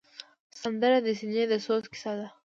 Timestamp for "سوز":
1.65-1.83